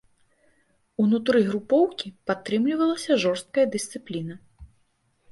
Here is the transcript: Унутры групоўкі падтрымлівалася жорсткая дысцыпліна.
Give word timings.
Унутры 1.03 1.41
групоўкі 1.49 2.07
падтрымлівалася 2.31 3.17
жорсткая 3.25 3.65
дысцыпліна. 3.77 4.33